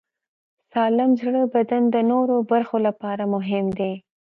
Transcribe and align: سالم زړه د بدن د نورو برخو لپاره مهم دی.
سالم 0.71 1.11
زړه 1.19 1.41
د 1.45 1.49
بدن 1.55 1.83
د 1.91 1.97
نورو 2.11 2.35
برخو 2.51 2.77
لپاره 2.87 3.23
مهم 3.35 3.65
دی. 3.79 3.93